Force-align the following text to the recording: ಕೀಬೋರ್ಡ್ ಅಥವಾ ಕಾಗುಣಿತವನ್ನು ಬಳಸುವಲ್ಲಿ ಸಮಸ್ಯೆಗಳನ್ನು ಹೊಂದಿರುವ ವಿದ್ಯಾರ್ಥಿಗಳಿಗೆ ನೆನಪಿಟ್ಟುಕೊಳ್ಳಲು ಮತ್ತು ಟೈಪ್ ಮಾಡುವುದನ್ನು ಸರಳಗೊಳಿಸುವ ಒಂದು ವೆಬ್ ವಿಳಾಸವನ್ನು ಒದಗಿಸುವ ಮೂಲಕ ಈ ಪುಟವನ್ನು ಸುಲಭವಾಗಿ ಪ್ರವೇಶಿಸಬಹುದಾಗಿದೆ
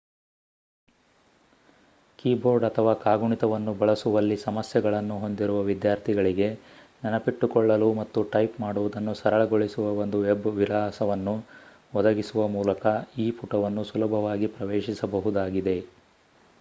ಕೀಬೋರ್ಡ್ 2.19 2.65
ಅಥವಾ 2.67 2.93
ಕಾಗುಣಿತವನ್ನು 3.03 3.73
ಬಳಸುವಲ್ಲಿ 3.81 4.37
ಸಮಸ್ಯೆಗಳನ್ನು 4.45 5.15
ಹೊಂದಿರುವ 5.19 5.59
ವಿದ್ಯಾರ್ಥಿಗಳಿಗೆ 5.67 6.47
ನೆನಪಿಟ್ಟುಕೊಳ್ಳಲು 7.03 7.89
ಮತ್ತು 7.99 8.21
ಟೈಪ್ 8.33 8.55
ಮಾಡುವುದನ್ನು 8.61 9.13
ಸರಳಗೊಳಿಸುವ 9.21 9.93
ಒಂದು 10.01 10.19
ವೆಬ್ 10.25 10.49
ವಿಳಾಸವನ್ನು 10.59 11.35
ಒದಗಿಸುವ 11.93 12.47
ಮೂಲಕ 12.57 12.85
ಈ 13.19 13.29
ಪುಟವನ್ನು 13.39 13.85
ಸುಲಭವಾಗಿ 13.91 14.49
ಪ್ರವೇಶಿಸಬಹುದಾಗಿದೆ 14.57 15.77